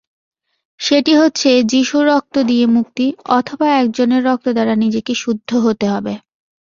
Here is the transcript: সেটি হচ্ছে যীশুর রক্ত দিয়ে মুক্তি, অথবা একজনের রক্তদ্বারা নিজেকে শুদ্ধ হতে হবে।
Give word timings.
সেটি 0.79 1.13
হচ্ছে 1.15 1.49
যীশুর 1.63 2.03
রক্ত 2.07 2.35
দিয়ে 2.41 2.65
মুক্তি, 2.67 3.05
অথবা 3.31 3.67
একজনের 3.75 4.21
রক্তদ্বারা 4.23 4.73
নিজেকে 4.75 5.13
শুদ্ধ 5.15 5.49
হতে 5.57 5.85
হবে। 5.89 6.13